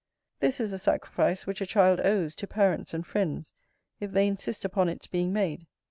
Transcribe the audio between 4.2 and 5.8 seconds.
insist upon its being made.